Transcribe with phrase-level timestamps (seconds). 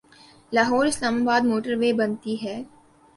[0.51, 2.55] Lahore Islamabad motorway بنتی ہے۔